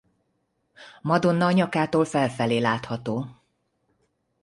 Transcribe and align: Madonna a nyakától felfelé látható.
Madonna 1.01 1.45
a 1.45 1.51
nyakától 1.51 2.05
felfelé 2.05 2.57
látható. 2.57 3.25